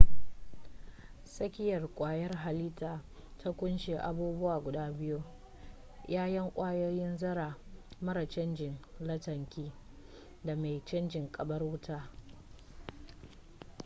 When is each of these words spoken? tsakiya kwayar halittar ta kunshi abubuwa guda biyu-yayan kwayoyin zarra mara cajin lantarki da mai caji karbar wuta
tsakiya 1.31 1.79
kwayar 1.95 2.31
halittar 2.43 3.01
ta 3.37 3.51
kunshi 3.53 3.93
abubuwa 4.09 4.55
guda 4.65 4.85
biyu-yayan 4.97 6.49
kwayoyin 6.55 7.17
zarra 7.17 7.55
mara 8.01 8.25
cajin 8.27 8.77
lantarki 8.99 9.71
da 10.43 10.55
mai 10.55 10.81
caji 10.85 11.29
karbar 11.31 11.63
wuta 11.63 12.09